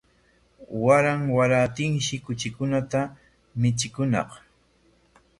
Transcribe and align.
Waran 0.83 1.21
waranshi 1.37 2.13
kuchikunata 2.25 2.99
michikuñaq 3.61 4.29